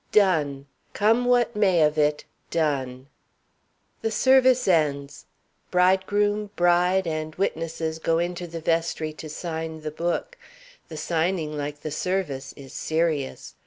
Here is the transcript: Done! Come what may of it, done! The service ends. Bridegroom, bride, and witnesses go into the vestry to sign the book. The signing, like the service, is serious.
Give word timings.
Done! 0.11 0.65
Come 0.93 1.25
what 1.25 1.55
may 1.55 1.83
of 1.83 1.95
it, 1.95 2.25
done! 2.49 3.05
The 4.01 4.09
service 4.09 4.67
ends. 4.67 5.27
Bridegroom, 5.69 6.49
bride, 6.55 7.05
and 7.05 7.35
witnesses 7.35 7.99
go 7.99 8.17
into 8.17 8.47
the 8.47 8.61
vestry 8.61 9.13
to 9.13 9.29
sign 9.29 9.81
the 9.81 9.91
book. 9.91 10.39
The 10.87 10.97
signing, 10.97 11.55
like 11.55 11.81
the 11.81 11.91
service, 11.91 12.51
is 12.57 12.73
serious. 12.73 13.53